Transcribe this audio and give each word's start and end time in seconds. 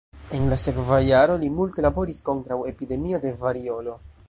En 0.37 0.45
la 0.53 0.55
sekva 0.61 0.97
jaro 1.07 1.35
li 1.43 1.51
multe 1.59 1.85
laboris 1.87 2.23
kontraŭ 2.31 2.59
epidemio 2.73 3.23
de 3.27 3.37
variolo. 3.45 3.99